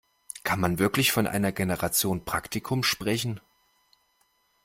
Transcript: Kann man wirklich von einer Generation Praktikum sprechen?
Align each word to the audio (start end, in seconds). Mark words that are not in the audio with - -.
Kann 0.43 0.59
man 0.59 0.79
wirklich 0.79 1.11
von 1.11 1.27
einer 1.27 1.51
Generation 1.51 2.25
Praktikum 2.25 2.81
sprechen? 2.83 3.39